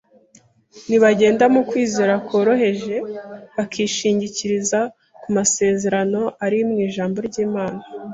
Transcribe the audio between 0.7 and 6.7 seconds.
Nibagenda mu kwizera koroheje, bakishingikiriza ku masezerano ari